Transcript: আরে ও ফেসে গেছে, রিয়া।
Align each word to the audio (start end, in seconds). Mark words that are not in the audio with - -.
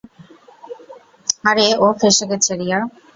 আরে 1.49 1.67
ও 1.79 1.97
ফেসে 1.99 2.25
গেছে, 2.31 2.51
রিয়া। 2.59 2.79